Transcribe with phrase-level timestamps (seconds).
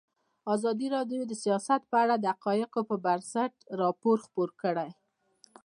[0.55, 4.89] ازادي راډیو د سیاست په اړه د حقایقو پر بنسټ راپور خپور کړی.